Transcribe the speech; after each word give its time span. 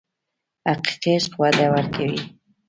حقیقي 0.69 1.09
عشق 1.17 1.33
وده 1.41 1.65
ورکوي. 1.73 2.21